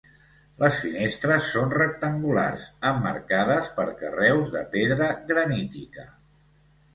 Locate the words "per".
3.77-3.87